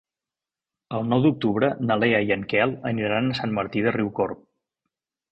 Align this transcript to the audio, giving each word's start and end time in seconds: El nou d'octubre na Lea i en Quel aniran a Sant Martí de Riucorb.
El 0.99 1.03
nou 1.09 1.19
d'octubre 1.25 1.67
na 1.89 1.97
Lea 2.03 2.21
i 2.29 2.33
en 2.35 2.45
Quel 2.53 2.73
aniran 2.91 3.27
a 3.33 3.35
Sant 3.41 3.53
Martí 3.59 3.85
de 3.89 3.93
Riucorb. 3.99 4.41